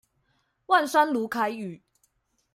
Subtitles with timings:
[0.65, 1.79] 萬山魯凱語